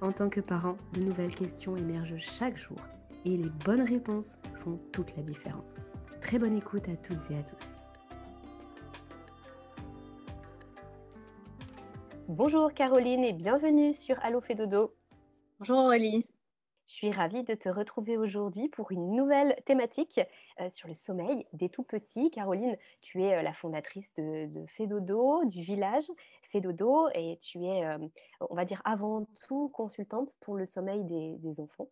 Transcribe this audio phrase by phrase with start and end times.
[0.00, 2.78] en tant que parent, de nouvelles questions émergent chaque jour
[3.24, 5.76] et les bonnes réponses font toute la différence.
[6.20, 7.82] Très bonne écoute à toutes et à tous.
[12.28, 14.94] Bonjour Caroline et bienvenue sur Allo Dodo.
[15.58, 16.26] Bonjour Aurélie.
[16.88, 20.18] Je suis ravie de te retrouver aujourd'hui pour une nouvelle thématique
[20.58, 22.30] euh, sur le sommeil des tout petits.
[22.30, 26.06] Caroline, tu es euh, la fondatrice de, de du village
[26.50, 27.98] Fédodo, et tu es, euh,
[28.48, 31.90] on va dire, avant tout consultante pour le sommeil des, enfants.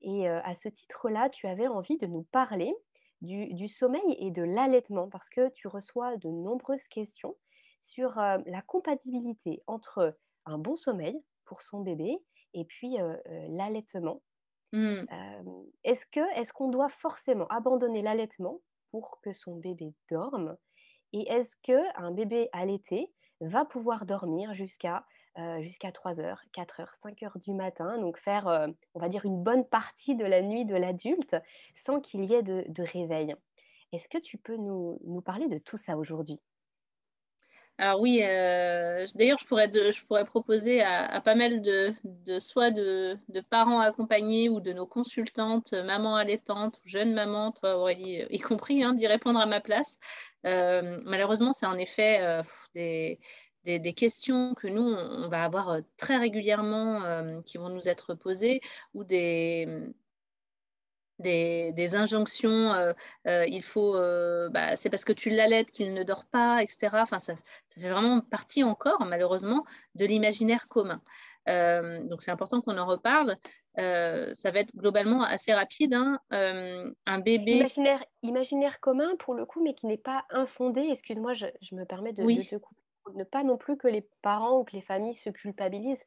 [0.00, 2.72] Et à ce titre-là, tu avais envie de nous parler
[3.20, 7.34] du, sommeil et de l'allaitement, parce que tu reçois de nombreuses questions
[7.82, 12.16] sur la compatibilité entre un bon sommeil pour son bébé
[12.54, 12.96] et puis
[13.48, 14.22] l'allaitement.
[14.72, 15.04] Mmh.
[15.82, 18.60] est-ce que est-ce qu'on doit forcément abandonner l'allaitement
[18.92, 20.56] pour que son bébé dorme?
[21.12, 25.04] Et est-ce que un bébé allaité va pouvoir dormir jusqu'à
[25.60, 29.42] jusqu'à 3 heures, 4 heures, 5 heures du matin, donc faire, on va dire, une
[29.42, 31.36] bonne partie de la nuit de l'adulte
[31.76, 33.34] sans qu'il y ait de, réveil.
[33.92, 36.40] Est-ce que tu peux nous, nous parler de tout ça aujourd'hui?
[37.80, 38.18] Alors oui,
[39.14, 42.38] d'ailleurs, je pourrais, je pourrais proposer à, pas mal de, de
[42.70, 48.38] de, de, parents accompagnés ou de nos consultantes, mamans allaitantes, jeunes mamans, toi Aurélie y
[48.38, 49.98] compris, hein, d'y répondre à ma place.
[50.44, 52.42] malheureusement, c'est en effet
[52.74, 53.18] des,
[53.64, 58.14] des, questions que nous, on va avoir euh, très régulièrement euh, qui vont nous être
[58.14, 58.60] posées
[58.94, 59.68] ou des,
[61.20, 62.92] des, injonctions, euh,
[63.46, 63.92] il faut,
[64.50, 66.88] bah, c'est parce que tu l'allaites qu'il ne dort pas, etc.
[66.94, 67.34] Enfin, ça,
[67.68, 69.64] ça, fait vraiment partie encore, malheureusement,
[69.94, 71.00] de l'imaginaire commun.
[71.46, 73.36] donc, c'est important qu'on en reparle.
[73.76, 75.94] ça va être globalement assez rapide.
[75.94, 76.20] Hein.
[76.30, 77.52] un bébé.
[77.52, 80.88] Imaginaire, imaginaire commun, pour le coup, mais qui n'est pas infondé.
[80.90, 82.80] Excuse-moi, je, me permets de, de te couper
[83.14, 86.04] ne pas non plus que les parents ou que les familles se culpabilisent,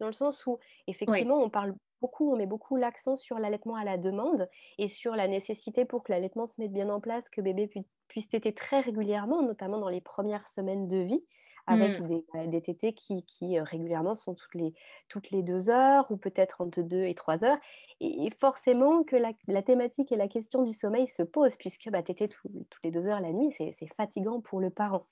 [0.00, 3.84] dans le sens où effectivement on parle beaucoup, on met beaucoup l'accent sur l'allaitement à
[3.84, 7.40] la demande et sur la nécessité pour que l'allaitement se mette bien en place, que
[7.40, 7.70] bébé
[8.08, 11.24] puisse téter très régulièrement, notamment dans les premières semaines de vie,
[11.66, 12.08] avec mmh.
[12.08, 14.74] des, bah, des, tétés qui, qui euh, régulièrement sont toutes les,
[15.08, 17.56] toutes les deux heures ou peut-être entre deux et trois heures.
[18.00, 22.02] Et, forcément que la, la, thématique et la question du sommeil se posent, puisque bah,
[22.02, 25.06] téter toutes les deux heures la nuit, c'est fatigant pour le parent.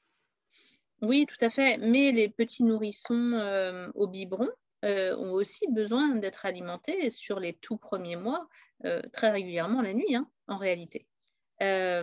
[1.00, 1.78] Oui, tout à fait.
[1.78, 4.50] Mais les petits nourrissons euh, au biberon
[4.84, 8.48] euh, ont aussi besoin d'être alimentés sur les tout premiers mois,
[8.84, 11.06] euh, très régulièrement la nuit, hein, en réalité.
[11.60, 12.02] La,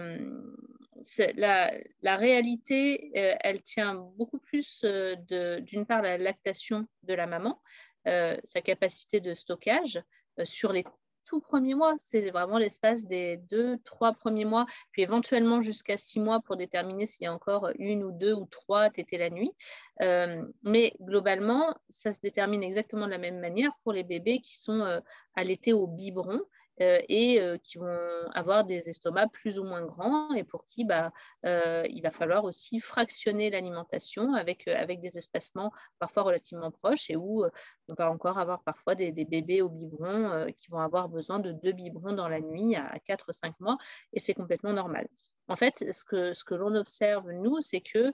[2.02, 7.62] la, réalité, elle tient beaucoup plus d'une part la lactation de la maman,
[8.06, 10.02] sa capacité de stockage
[10.46, 10.86] sur les
[11.30, 11.94] tout premiers mois.
[12.00, 17.06] C'est vraiment l'espace des deux, trois premiers mois, puis éventuellement jusqu'à six mois pour déterminer
[17.06, 19.52] s'il y a encore une ou deux ou trois tétés la nuit.
[20.02, 24.60] Euh, mais globalement, ça se détermine exactement de la même manière pour les bébés qui
[24.60, 25.00] sont euh,
[25.36, 26.42] allaités au biberon.
[26.82, 27.98] Euh, et euh, qui vont
[28.34, 31.12] avoir des estomacs plus ou moins grands et pour qui bah,
[31.46, 37.18] euh, il va falloir aussi fractionner l'alimentation avec, avec des espacements parfois relativement proches et
[37.18, 37.44] où
[37.90, 41.74] on va encore avoir parfois des, bébés au biberon qui vont avoir besoin de deux
[41.74, 43.78] biberons dans la nuit à 4-5 mois
[44.14, 45.10] et c'est complètement normal.
[45.50, 48.14] En fait, ce que, ce que l'on observe, nous, c'est que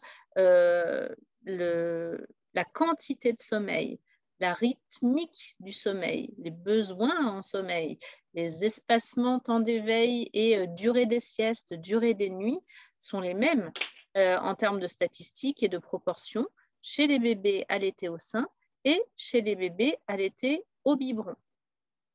[2.56, 4.00] la quantité de sommeil,
[4.40, 8.00] la rythmique du sommeil, les besoins en sommeil,
[8.34, 12.60] les espacements temps d'éveil et euh, durée des siestes, durée des nuits
[12.98, 13.72] sont les mêmes
[14.18, 16.48] euh, en termes de statistiques et de proportions
[16.82, 18.48] chez les bébés allaités au sein
[18.84, 21.36] et chez les bébés allaités au biberon.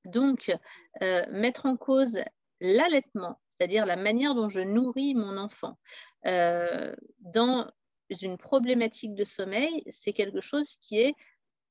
[0.04, 0.54] Donc,
[1.02, 2.20] euh, mettre en cause
[2.60, 5.78] l'allaitement, c'est-à-dire la manière dont je nourris mon enfant,
[6.22, 7.70] dans
[8.22, 11.14] une problématique de sommeil, c'est quelque chose qui est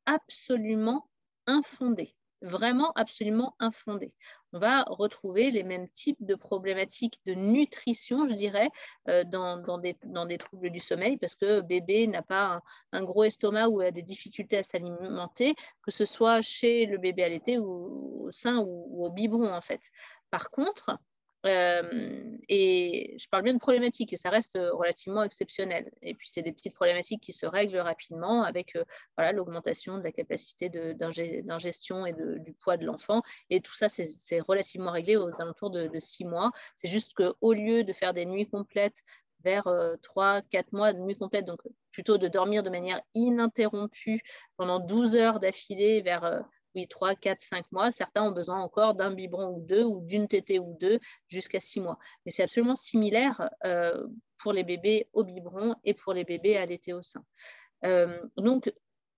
[0.09, 1.09] absolument
[1.45, 2.15] infondé.
[2.41, 4.13] vraiment absolument infondée.
[4.53, 8.69] On va retrouver les mêmes types de problématiques de nutrition, je dirais,
[9.09, 12.61] euh, dans, des, dans, des, troubles du sommeil, parce que bébé n'a pas
[12.93, 15.53] un, gros estomac ou a des difficultés à s'alimenter,
[15.83, 19.91] que ce soit chez le bébé allaité ou au sein ou, au biberon, en fait.
[20.31, 20.97] Par contre,
[21.45, 25.89] euh, et je parle bien de problématiques et ça reste euh, relativement exceptionnel.
[26.01, 28.83] Et puis, c'est des petites problématiques qui se règlent rapidement avec euh,
[29.17, 33.21] voilà, l'augmentation de la capacité d'ingestion et du poids de l'enfant.
[33.49, 36.51] Et tout ça, c'est relativement réglé aux alentours de, six mois.
[36.75, 39.01] C'est juste qu'au lieu de faire des nuits complètes
[39.43, 39.69] vers
[40.01, 44.21] trois, quatre mois de nuit complète, donc plutôt de dormir de manière ininterrompue
[44.57, 46.43] pendant 12 heures d'affilée vers
[46.75, 47.91] oui, 3, 4, 5 mois.
[47.91, 51.81] Certains ont besoin encore d'un biberon ou deux, ou d'une tétée ou deux, jusqu'à 6
[51.81, 51.97] mois.
[52.25, 54.07] Mais c'est absolument similaire euh,
[54.37, 57.23] pour les bébés au biberon et pour les bébés à l'été au sein.
[57.85, 58.71] Euh, donc,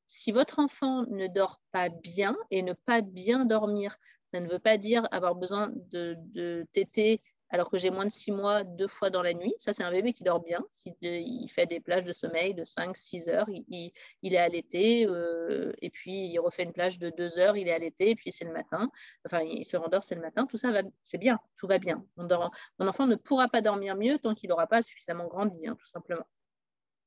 [0.08, 3.96] si votre enfant ne dort pas bien, et ne pas bien dormir,
[4.28, 7.22] ça ne veut pas dire avoir besoin de, de tétée
[7.52, 9.54] alors que j'ai moins de 6 mois deux fois dans la nuit.
[9.60, 10.66] Ça, c'est un bébé qui dort bien.
[11.02, 13.92] Il fait des plages de sommeil de 5-6 heures, il,
[14.24, 18.12] est allaité, euh, et puis il refait une plage de 2 heures, il est allaité,
[18.12, 18.90] et puis c'est le matin.
[19.26, 20.46] Enfin, il se rendort, c'est le matin.
[20.48, 20.70] Tout ça,
[21.04, 22.04] c'est bien, tout va bien.
[22.18, 25.88] mon enfant ne pourra pas dormir mieux tant qu'il n'aura pas suffisamment grandi, hein, tout
[25.88, 26.26] simplement.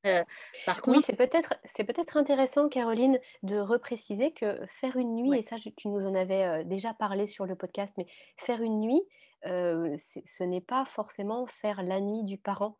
[0.06, 0.22] Euh,
[0.66, 5.42] par contre, c'est peut-être c'est peut-être intéressant, Caroline, de repréciser que faire une nuit, et
[5.44, 8.06] ça, tu nous en avais euh, déjà parlé sur le podcast, mais
[8.36, 9.00] faire une nuit,
[9.44, 12.78] ce n'est pas forcément faire la nuit du parent.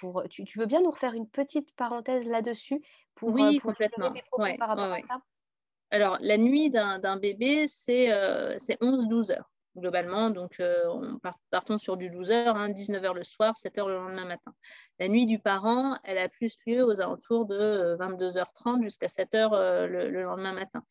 [0.00, 2.82] pour, tu, veux bien nous refaire une petite parenthèse là-dessus
[3.14, 4.12] pour, oui, complètement.
[4.58, 5.20] par rapport à ça?
[5.90, 10.30] Alors, la nuit d'un bébé, c'est 11-12 heures globalement.
[10.30, 11.18] Donc, on
[11.50, 14.52] partons sur du 12 heures, hein, 19 heures le soir, 7 heures le lendemain matin.
[14.98, 19.54] La nuit du parent, elle a plus lieu aux alentours de 22h30 jusqu'à 7 heures
[19.54, 20.82] le, le, lendemain matin.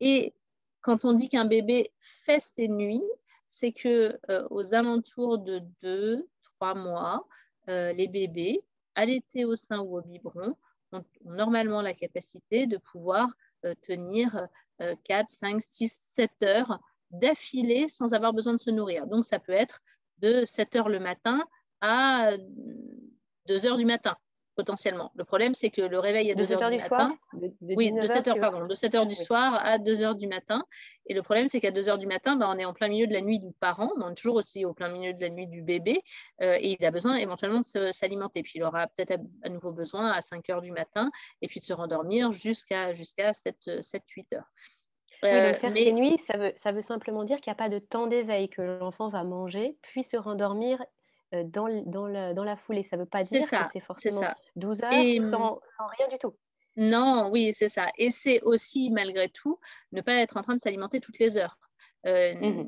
[0.00, 0.34] Et
[0.80, 3.04] quand on dit qu'un bébé fait ses nuits,
[3.52, 7.28] c'est que euh, aux alentours de 2-3 mois,
[7.68, 8.64] euh, les bébés,
[8.94, 10.56] allaités au sein ou au biberon,
[10.92, 13.28] ont, normalement la capacité de pouvoir
[13.66, 14.48] euh, tenir
[15.04, 19.06] 4, 5, 6, 7 heures d'affilée sans avoir besoin de se nourrir.
[19.06, 19.80] Donc, ça peut être
[20.18, 21.44] de 7 heures le matin
[21.82, 22.30] à
[23.48, 24.16] 2 heures du matin
[24.54, 25.10] potentiellement.
[25.14, 27.16] Le problème, c'est que le réveil est à 2 heures du, matin.
[27.60, 30.64] oui, de 7 heures, pardon, de 7 heures du soir à 2 heures du matin.
[31.06, 33.06] Et le problème, c'est qu'à 2 heures du matin, bah, on est en plein milieu
[33.06, 35.46] de la nuit du parent, on est toujours aussi au plein milieu de la nuit
[35.46, 36.02] du bébé,
[36.42, 38.42] euh, et il a besoin éventuellement de s'alimenter.
[38.42, 41.10] Puis il aura peut-être à, nouveau besoin à 5 heures du matin,
[41.40, 44.50] et puis de se rendormir jusqu'à jusqu'à 7-8 heures.
[45.22, 45.84] Oui, donc euh, faire mais...
[45.84, 48.48] ces nuits, ça veut, ça veut simplement dire qu'il n'y a pas de temps d'éveil,
[48.48, 50.84] que l'enfant va manger, puis se rendormir euh,
[51.44, 52.82] dans, dans, la, dans la foulée.
[52.82, 54.36] Ça ne veut pas dire que c'est forcément ça.
[54.56, 56.34] 12 heures mmh, sans, sans, rien du tout.
[56.76, 57.88] Non, oui, c'est ça.
[57.98, 59.58] Et c'est aussi, malgré tout,
[59.92, 61.58] ne pas être en train de s'alimenter toutes les heures.
[62.06, 62.66] Euh, mmh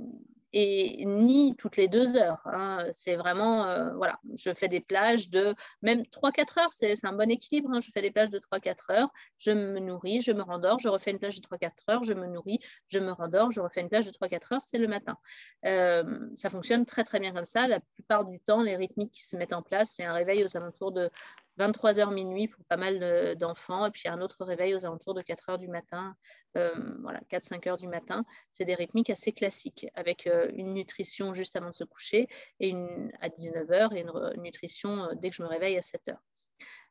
[0.57, 2.41] et ni toutes les deux heures.
[2.45, 2.87] Hein.
[2.93, 5.53] C'est vraiment, euh, voilà, je fais des plages de
[5.83, 7.71] même 3-4 heures, c'est un bon équilibre.
[7.73, 7.81] Hein.
[7.81, 11.11] Je fais des plages de 3-4 heures, je me nourris, je me rendors, je refais
[11.11, 14.07] une plage de 3-4 heures, je me nourris, je me rendors, je refais une plage
[14.07, 15.19] de 3-4 heures, c'est le matin.
[15.67, 17.67] Euh, ça fonctionne très très bien comme ça.
[17.67, 20.57] La plupart du temps, les rythmiques qui se mettent en place, c'est un réveil aux
[20.57, 21.11] alentours de
[21.59, 25.51] 23h minuit pour pas mal d'enfants, et puis un autre réveil aux alentours de 4
[25.51, 26.17] h du matin,
[26.57, 26.73] euh,
[27.03, 28.25] voilà, 4-5 h du matin.
[28.51, 32.29] C'est des rythmiques assez classiques, avec euh, une nutrition juste avant de se coucher
[32.61, 32.75] et
[33.21, 36.13] à 19h et une, nutrition euh, dès que je me réveille à 7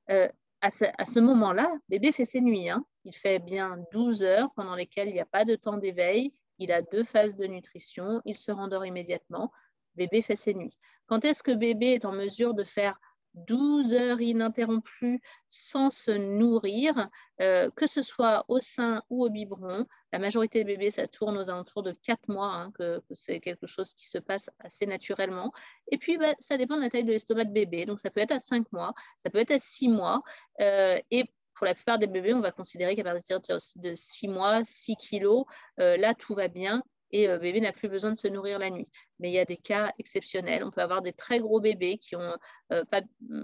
[0.07, 0.31] h.
[0.61, 2.69] À ce, à ce moment-là, bébé fait ses nuits.
[2.69, 2.85] Hein.
[3.03, 6.33] Il fait bien 12 heures pendant lesquelles il n'y a pas de temps d'éveil.
[6.57, 8.21] Il a deux phases de nutrition.
[8.23, 9.51] Il se rendort immédiatement.
[9.95, 10.79] Bébé fait ses nuits.
[11.07, 12.97] Quand est-ce que bébé est en mesure de faire
[13.33, 17.09] 12 heures ininterrompues sans se nourrir,
[17.41, 19.85] euh, que ce soit au sein ou au biberon.
[20.11, 23.67] La majorité des bébés, ça tourne aux alentours de 4 mois, hein, que, c'est quelque
[23.67, 25.51] chose qui se passe assez naturellement.
[25.91, 27.85] Et puis, bah, ça dépend de la taille de l'estomac de bébé.
[27.85, 30.21] Donc, ça peut être à 5 mois, ça peut être à 6 mois.
[30.61, 31.25] Euh, et
[31.55, 35.45] pour la plupart des bébés, on va considérer qu'à partir de 6 mois, 6 kilos,
[35.79, 38.69] euh, là, tout va bien et le bébé n'a plus besoin de se nourrir la
[38.69, 38.87] nuit
[39.23, 40.65] mais il y a des cas exceptionnels.
[40.65, 42.35] On peut avoir des très gros bébés qui n'ont
[42.73, 43.01] euh, pas,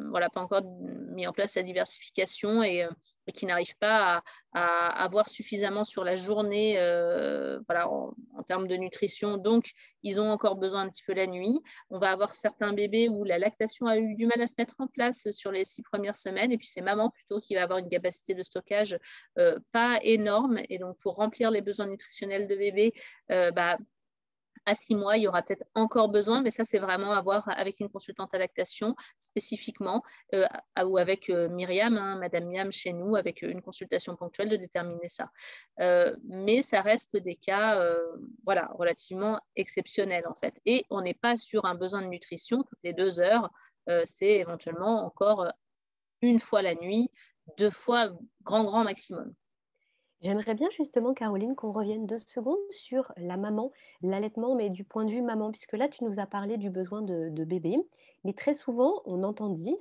[0.10, 0.62] voilà, pas encore
[1.10, 2.86] mis en place la diversification et,
[3.30, 8.14] euh, qui n'arrivent pas à, avoir suffisamment sur la journée euh, voilà, en,
[8.48, 9.38] termes de nutrition.
[9.38, 9.72] Donc,
[10.04, 11.60] ils ont encore besoin un petit peu la nuit.
[11.90, 14.76] On va avoir certains bébés où la lactation a eu du mal à se mettre
[14.80, 16.52] en place sur les six premières semaines.
[16.52, 18.98] Et puis, c'est maman plutôt qui va avoir une capacité de stockage
[19.72, 20.60] pas énorme.
[20.70, 22.94] Et donc, pour remplir les besoins nutritionnels de bébé,
[23.30, 23.78] bah,
[24.70, 27.50] à six mois, il y aura peut-être encore besoin, mais ça, c'est vraiment à voir
[27.50, 30.04] avec une consultante à lactation spécifiquement,
[30.36, 30.46] euh,
[30.86, 35.10] ou avec euh, Myriam, hein, Madame Miam chez nous, avec une consultation ponctuelle de déterminer
[35.10, 35.32] ça.
[35.80, 37.84] Euh, mais ça reste des cas
[38.44, 40.62] voilà, relativement exceptionnels, en fait.
[40.68, 43.50] Et on n'est pas sur un besoin de nutrition toutes les deux heures,
[44.06, 45.48] c'est éventuellement encore
[46.22, 47.10] une fois la nuit,
[47.58, 48.12] deux fois
[48.44, 49.34] grand, grand maximum.
[50.22, 53.72] J'aimerais bien justement, Caroline, qu'on revienne deux secondes sur la maman,
[54.02, 57.02] l'allaitement, mais du point de vue maman, puisque là, tu nous as parlé du besoin
[57.02, 57.78] de, bébé.
[58.26, 59.78] Mais très souvent, on entend dire,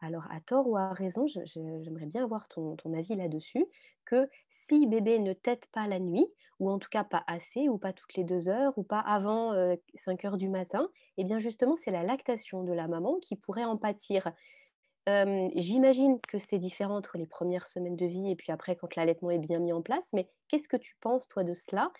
[0.00, 3.66] alors à tort ou à raison, j'aimerais bien avoir ton, avis là-dessus,
[4.04, 4.28] que
[4.68, 6.26] si bébé ne tète pas la nuit,
[6.60, 9.52] ou en tout cas pas assez, ou pas toutes les deux heures, ou pas avant
[9.96, 13.64] 5 heures du matin, eh bien justement, c'est la lactation de la maman qui pourrait
[13.64, 14.30] en pâtir.
[15.06, 19.30] J'imagine que c'est différent entre les premières semaines de vie et puis après quand l'allaitement
[19.30, 21.92] est bien mis en place, mais qu'est-ce que tu penses toi de cela?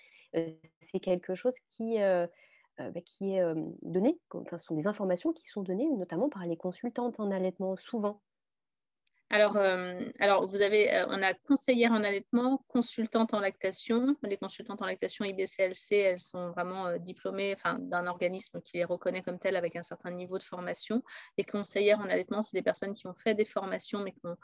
[0.81, 2.29] c'est quelque chose qui, bah,
[3.21, 3.41] est,
[3.83, 7.77] donné, enfin ce sont des informations qui sont données notamment par les consultantes en allaitement
[7.77, 8.23] souvent?
[9.33, 14.17] Alors, euh, alors vous avez, euh, on a conseillère en allaitement, consultante en lactation.
[14.25, 19.23] Les consultantes en lactation IBCLC, elles sont vraiment euh, diplômées d'un organisme qui les reconnaît
[19.23, 21.05] comme telles avec un certain niveau de formation.
[21.39, 24.37] Les conseillères en allaitement, c'est des personnes qui ont fait des formations mais qui n'ont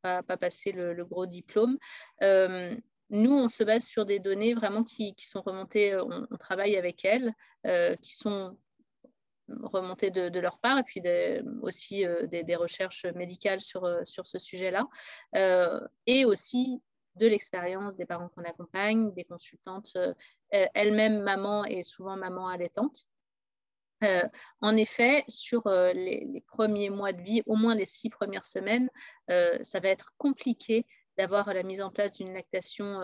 [0.00, 1.76] pas, pas, passé le, gros diplôme.
[2.22, 7.04] nous, on se base sur des données vraiment qui, sont remontées, on, on, travaille avec
[7.04, 7.34] elles,
[8.00, 8.56] qui sont
[9.48, 11.02] remonter de, leur part et puis
[11.62, 14.86] aussi euh, des, recherches médicales sur, euh, sur ce sujet-là
[15.36, 16.82] euh, et aussi
[17.16, 19.96] de l'expérience des parents qu'on accompagne, des consultantes
[20.50, 23.06] elles-mêmes maman et souvent maman allaitante.
[24.60, 28.90] en effet, sur les, premiers mois de vie, au moins les six premières semaines,
[29.28, 30.86] ça va être compliqué
[31.16, 32.98] d'avoir la mise en place d'une lactation,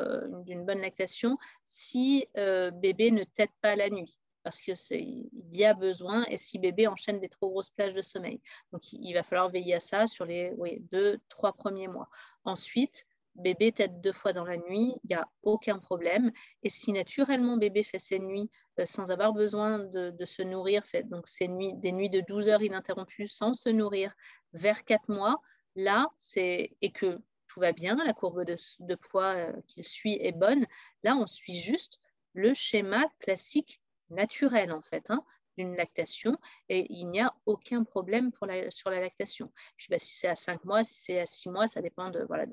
[0.45, 6.25] d'une bonne lactation, si bébé ne tète pas la nuit parce qu'il y a besoin
[6.25, 8.41] et si bébé enchaîne des trop grosses plages de sommeil.
[8.73, 10.53] Donc, il va falloir veiller à ça sur les
[10.93, 12.09] deux, trois premiers mois.
[12.45, 16.33] Ensuite, bébé tête deux fois dans la nuit, il n'y a aucun problème.
[16.63, 21.09] Et si naturellement bébé fait ses nuits euh, sans avoir besoin de, se nourrir, fait
[21.09, 24.15] donc ses nuits, des nuits de 12 heures ininterrompues sans se nourrir
[24.53, 25.41] vers quatre mois,
[25.77, 30.33] là, c'est et que tout va bien, la courbe de, poids euh, qu'il suit est
[30.33, 30.67] bonne,
[31.03, 32.01] là, on suit juste
[32.33, 33.81] le schéma classique
[34.11, 35.25] naturel en fait hein,
[35.57, 36.39] d'une lactation
[36.69, 39.53] et il n'y a aucun problème pour la, sur la lactation.
[39.79, 42.47] Si c'est à 5 mois, si c'est à 6 mois, ça dépend de, voilà,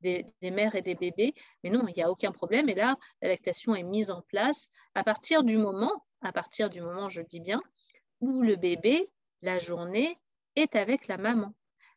[0.00, 3.28] des, mères et des bébés, mais non, il n'y a aucun problème et là, la
[3.28, 7.40] lactation est mise en place à partir du moment, à partir du moment, je dis
[7.40, 7.62] bien,
[8.20, 9.10] où le bébé,
[9.42, 10.18] la journée,
[10.56, 11.54] est avec la maman.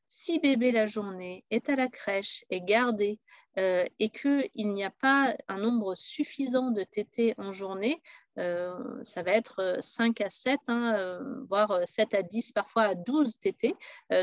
[0.08, 3.20] Si bébé la journée est à la crèche, est gardé
[3.58, 8.02] euh, et qu'il n'y a pas un nombre suffisant de tétés en journée,
[8.38, 13.76] ça va être 5 à 7, hein, voire 7 à 10, parfois à 12 TT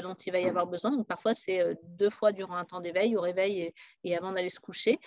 [0.02, 0.92] dont il va y avoir besoin.
[0.92, 3.72] Donc, parfois, c'est deux fois durant un temps d'éveil, au réveil
[4.04, 4.98] et, avant d'aller se coucher.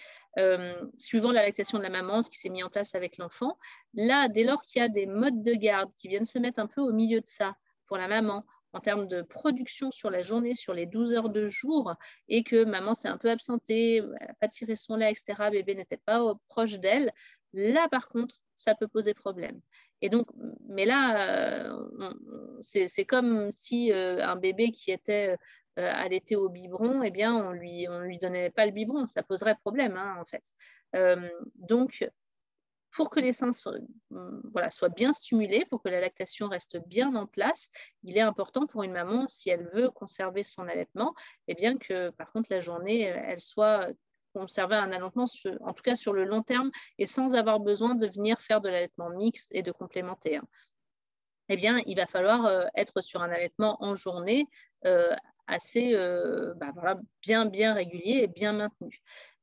[0.98, 3.58] suivant la lactation de la maman, ce qui s'est mis en place avec l'enfant.
[3.94, 6.68] Là, dès lors qu'il y a des modes de garde qui viennent se mettre un
[6.68, 7.56] peu au milieu de ça
[7.88, 11.48] pour la maman, en termes de production sur la journée, sur les 12 heures de
[11.48, 11.94] jour,
[12.30, 15.76] et que maman s'est un peu absentée, elle n'a pas tiré son lait, etc., bébé
[15.76, 17.12] n'était pas proche d'elle,
[17.54, 19.60] là par contre, ça peut poser problème.
[20.02, 20.28] Et donc,
[20.68, 22.14] mais là, euh,
[22.60, 25.38] c'est comme si euh, un bébé qui était
[25.80, 29.24] euh, allaité au biberon, eh bien, on lui, on lui donnait pas le biberon, ça
[29.24, 30.44] poserait problème, hein, en fait.
[31.56, 32.10] donc,
[32.94, 33.52] pour que les seins
[34.10, 37.70] voilà, soient bien stimulés, pour que la lactation reste bien en place,
[38.04, 41.16] il est important pour une maman, si elle veut conserver son allaitement,
[41.48, 43.88] eh bien que par contre la journée, elle soit
[44.34, 45.26] conserver un allaitement,
[45.62, 48.70] en tout cas sur le long terme, et sans avoir besoin de venir faire de
[48.70, 50.42] l'allaitement mixte et de complémentaire.
[51.54, 54.48] Eh bien, il va falloir euh, être sur un allaitement en journée
[54.86, 55.14] euh,
[55.48, 56.72] assez euh, bah,
[57.22, 59.02] bien, bien régulier et bien maintenu.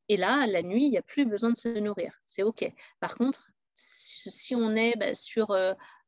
[0.08, 2.14] Et là, la nuit, il n'y a plus besoin de se nourrir.
[2.24, 2.64] C'est OK.
[2.98, 5.54] Par contre, si on est bah, sur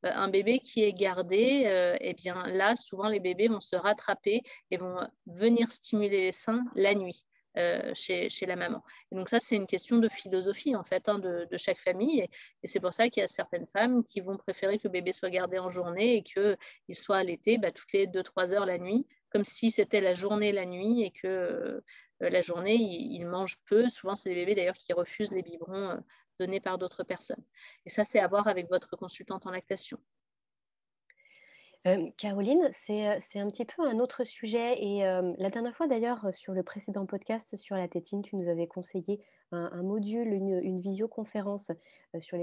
[0.02, 4.78] un bébé qui est gardé, eh bien là, souvent les bébés vont se rattraper et
[4.78, 7.26] vont venir stimuler les seins la nuit.
[7.56, 8.80] Euh, chez, la maman.
[9.10, 12.20] Et donc ça, c'est une question de philosophie en fait hein, de, chaque famille.
[12.62, 15.10] Et, c'est pour ça qu'il y a certaines femmes qui vont préférer que le bébé
[15.10, 16.56] soit gardé en journée et qu'il
[16.94, 20.64] soit allaité bah, toutes les 2-3 heures la nuit, comme si c'était la journée la
[20.64, 21.80] nuit et que euh,
[22.20, 23.88] la journée, il, mange peu.
[23.88, 25.96] Souvent, c'est des bébés d'ailleurs qui refusent les biberons euh,
[26.38, 27.42] donnés par d'autres personnes.
[27.84, 29.98] Et ça, c'est à voir avec votre consultante en lactation.
[32.18, 36.62] Caroline, c'est, un petit peu un autre sujet et la dernière fois d'ailleurs, sur le
[36.62, 41.70] précédent podcast sur la tétine, tu nous avais conseillé un module, une visioconférence,
[42.18, 42.36] sur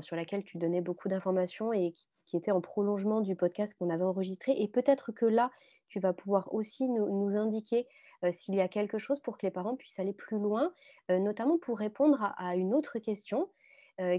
[0.00, 1.94] sur laquelle tu donnais beaucoup d'informations et
[2.26, 5.50] qui était en prolongement du podcast qu'on avait enregistré et peut-être que là,
[5.88, 7.86] tu vas pouvoir aussi nous indiquer,
[8.32, 10.72] s'il y a quelque chose pour que les parents puissent aller plus loin,
[11.10, 13.50] notamment pour répondre à une autre question,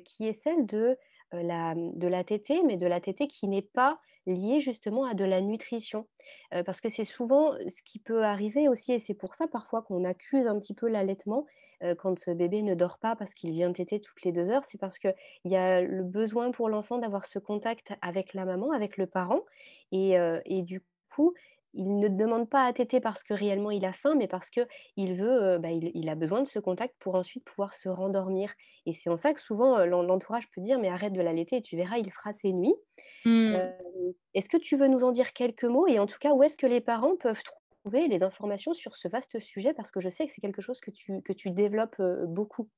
[0.06, 0.98] qui est celle de
[1.34, 5.42] de la tétée, mais de la tétée qui n'est pas liée justement à de la
[5.42, 6.08] nutrition.
[6.66, 10.04] parce que c'est souvent ce qui peut arriver aussi, et c'est pour ça parfois qu'on
[10.04, 11.46] accuse un petit peu l'allaitement
[12.00, 14.80] quand ce bébé ne dort pas parce qu'il vient téter toutes les deux heures, c'est
[14.80, 15.14] parce qu'il
[15.46, 19.42] y a le besoin pour l'enfant d'avoir ce contact avec la maman, avec le parent,
[19.92, 20.16] et,
[20.46, 21.34] et du coup,
[21.74, 25.14] il ne demande pas à téter parce que réellement il a faim, mais parce qu'il
[25.16, 28.52] veut, bah, il, a besoin de ce contact pour ensuite pouvoir se rendormir.
[28.86, 31.76] Et c'est en ça que souvent l'entourage peut dire mais arrête de l'allaiter et tu
[31.76, 32.76] verras, il fera ses nuits.
[33.26, 33.58] Mmh.
[34.34, 36.58] est-ce que tu veux nous en dire quelques mots et en tout cas où est-ce
[36.58, 37.42] que les parents peuvent
[37.84, 39.74] trouver les informations sur ce vaste sujet?
[39.74, 42.70] Parce que je sais que c'est quelque chose que tu, que tu développes beaucoup.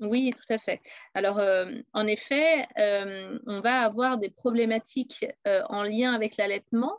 [0.00, 0.80] Oui, tout à fait.
[1.14, 6.96] Alors, euh, en effet, euh, on va avoir des problématiques euh, en lien avec l'allaitement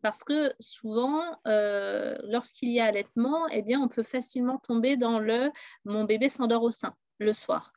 [0.00, 5.50] parce que souvent, lorsqu'il y a allaitement, eh on peut facilement tomber dans le
[5.84, 7.72] mon bébé s'endort au sein le soir.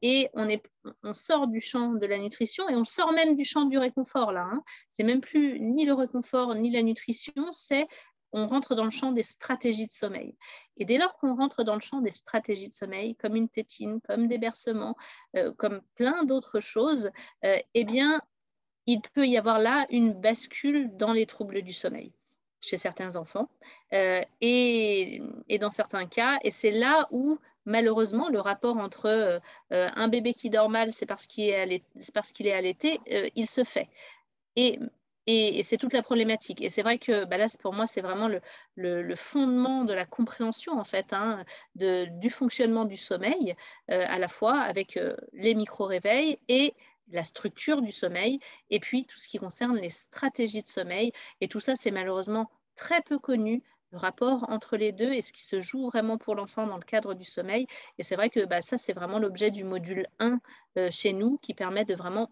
[0.00, 3.76] et on sort du champ de la nutrition et on sort même du champ du
[3.76, 4.48] réconfort là.
[4.50, 4.62] Hein.
[4.88, 7.86] C'est même plus ni le réconfort ni la nutrition, c'est
[8.36, 10.36] on rentre dans le champ des stratégies de sommeil.
[10.76, 13.98] Et dès lors qu'on rentre dans le champ des stratégies de sommeil, comme une tétine,
[14.02, 14.94] comme des bercements,
[15.36, 17.10] euh, comme plein d'autres choses,
[17.46, 18.20] euh, eh bien,
[18.84, 22.12] il peut y avoir là une bascule dans les troubles du sommeil
[22.60, 23.48] chez certains enfants
[23.94, 25.22] euh, et,
[25.58, 26.38] dans certains cas.
[26.42, 29.40] Et c'est là où malheureusement, le rapport entre
[29.70, 31.84] un bébé qui dort mal, c'est parce qu'il est,
[32.32, 33.00] qu'il est allaité,
[33.34, 33.88] il se fait.
[34.54, 34.78] Et
[35.26, 36.60] et, c'est toute la problématique.
[36.62, 38.28] Et c'est vrai que bah là, pour moi, c'est vraiment
[38.76, 43.54] le, fondement de la compréhension, en fait, hein, du fonctionnement du sommeil,
[43.90, 46.74] euh, à la fois avec euh, les micro-réveils et
[47.08, 48.40] la structure du sommeil,
[48.70, 51.12] et puis tout ce qui concerne les stratégies de sommeil.
[51.40, 55.32] Et tout ça, c'est malheureusement très peu connu, le rapport entre les deux et ce
[55.32, 57.66] qui se joue vraiment pour l'enfant dans le cadre du sommeil.
[57.98, 60.40] Et c'est vrai que bah, ça, c'est vraiment l'objet du module 1
[60.78, 62.30] euh, chez nous, qui permet de vraiment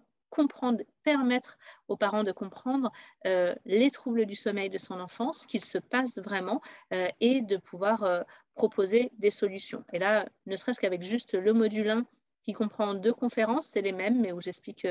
[1.03, 2.93] permettre aux parents de comprendre
[3.27, 6.61] euh, les troubles du sommeil de son enfant, ce qu'il se passe vraiment,
[6.93, 8.23] euh, et de pouvoir euh,
[8.55, 9.85] proposer des solutions.
[9.93, 12.07] Et là, ne serait-ce qu'avec juste le module 1
[12.45, 14.87] qui comprend deux conférences, c'est les mêmes, mais où j'explique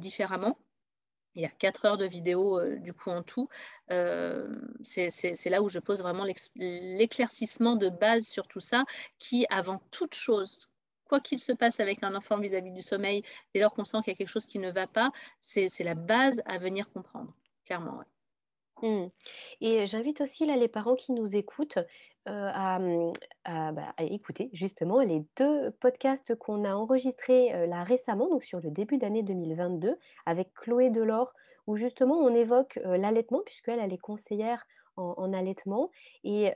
[0.00, 0.58] différemment.
[1.36, 3.48] Il y a quatre heures de vidéo du coup en tout.
[4.82, 8.84] c'est là où je pose vraiment l'éclaircissement de base sur tout ça,
[9.20, 10.68] qui avant toute chose,
[11.10, 14.12] quoi qu'il se passe avec un enfant vis-à-vis du sommeil, dès lors qu'on sent qu'il
[14.12, 17.34] y a quelque chose qui ne va pas, c'est la base à venir comprendre,
[17.66, 18.00] clairement.
[18.80, 19.06] Mmh.
[19.60, 21.80] Et j'invite aussi là, les parents qui nous écoutent
[22.28, 23.12] euh, mmh,
[23.44, 28.60] bah, à, écouter justement les deux podcasts qu'on a enregistrés euh, là récemment, donc sur
[28.60, 29.96] le début d'année 2022,
[30.26, 31.32] avec Chloé Delors,
[31.66, 34.64] où justement on évoque euh, l'allaitement, puisqu'elle elle est conseillère
[34.96, 35.90] en, en allaitement.
[36.22, 36.52] Et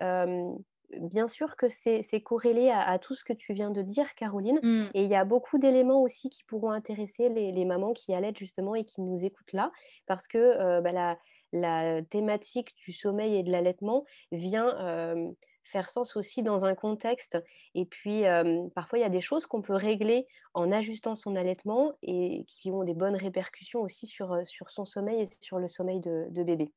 [0.99, 4.59] bien sûr que c'est corrélé à, tout ce que tu viens de dire, Caroline.
[4.62, 4.90] Mmh.
[4.94, 8.75] Et il y a beaucoup d'éléments aussi qui pourront intéresser les, mamans qui allaitent justement
[8.75, 9.73] et qui nous écoutent là,
[10.07, 11.16] parce que euh, bah,
[11.53, 15.31] la, thématique du sommeil et de l'allaitement vient euh,
[15.62, 17.38] faire sens aussi dans un contexte.
[17.75, 21.37] Et puis, euh, parfois, il y a des choses qu'on peut régler en ajustant son
[21.37, 25.68] allaitement et qui ont des bonnes répercussions aussi sur, sur son sommeil et sur le
[25.68, 26.73] sommeil de bébé.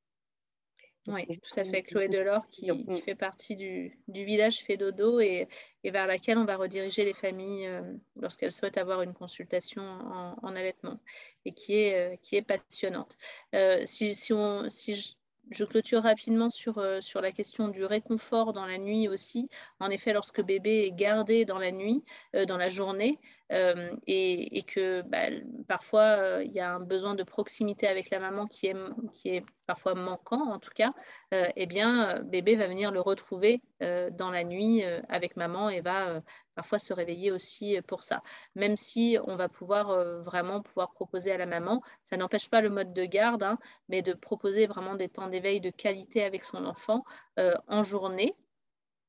[1.07, 1.83] Oui, tout à fait.
[1.83, 5.47] Chloé Delors qui, qui fait partie du, du village Fait Dodo et,
[5.85, 7.81] et, vers laquelle on va rediriger les familles euh,
[8.19, 10.99] lorsqu'elles souhaitent avoir une consultation en, en allaitement
[11.45, 13.17] et qui est, euh, qui est passionnante.
[13.55, 15.13] Euh, si, si, on, si je,
[15.51, 19.47] je, clôture rapidement sur, sur la question du réconfort dans la nuit aussi.
[19.79, 23.17] En effet, lorsque bébé est gardé dans la nuit, dans la journée,
[23.51, 25.27] euh, et, que bah,
[25.67, 29.95] parfois euh, il y a un besoin de proximité avec la maman qui est, parfois
[29.95, 30.93] manquant en tout cas,
[31.33, 36.21] euh, eh bien bébé va venir le retrouver dans la nuit avec maman et va
[36.55, 38.21] parfois se réveiller aussi pour ça.
[38.55, 42.69] Même si on va pouvoir vraiment pouvoir proposer à la maman, ça n'empêche pas le
[42.69, 46.65] mode de garde, hein, mais de proposer vraiment des temps d'éveil de qualité avec son
[46.65, 47.03] enfant
[47.67, 48.35] en journée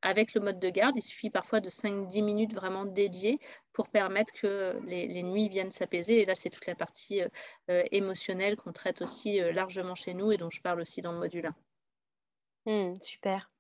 [0.02, 3.38] avec le mode de garde, il suffit parfois de 5-10 minutes vraiment dédiées
[3.72, 6.20] pour permettre que les, nuits viennent s'apaiser.
[6.20, 7.28] Et là, c'est toute la partie euh,
[7.70, 11.12] euh, émotionnelle qu'on traite aussi euh, largement chez nous et dont je parle aussi dans
[11.12, 11.50] le module
[12.66, 12.92] 1.
[12.92, 13.50] Mmh, super.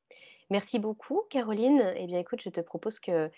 [0.50, 1.92] Merci beaucoup, Caroline.
[1.96, 3.30] Eh bien, écoute, je te propose que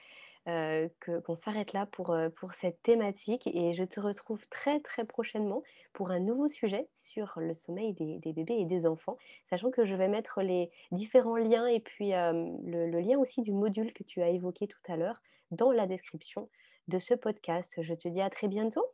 [0.48, 5.04] euh, qu'on s'arrête là pour, euh, pour cette thématique et je te retrouve très très
[5.04, 9.18] prochainement pour un nouveau sujet sur le sommeil des, des bébés et des enfants,
[9.50, 13.52] sachant que je vais mettre les différents liens et puis le, le lien aussi du
[13.52, 16.48] module que tu as évoqué tout à l'heure dans la description
[16.88, 17.72] de ce podcast.
[17.82, 18.84] Je te dis à très bientôt.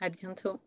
[0.00, 0.58] À bientôt.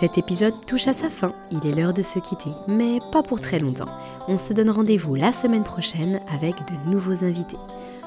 [0.00, 3.38] Cet épisode touche à sa fin, il est l'heure de se quitter, mais pas pour
[3.38, 3.92] très longtemps.
[4.28, 7.58] On se donne rendez-vous la semaine prochaine avec de nouveaux invités.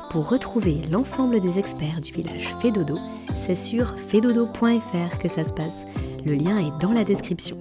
[0.10, 2.98] Pour retrouver l'ensemble des experts du village Fédodo,
[3.36, 5.86] c'est sur fedodo.fr que ça se passe.
[6.26, 7.58] Le lien est dans la description.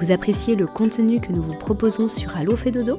[0.00, 2.98] Vous appréciez le contenu que nous vous proposons sur Allo Fédodo?